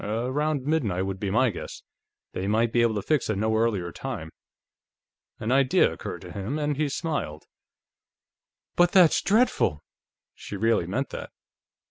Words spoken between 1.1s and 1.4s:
be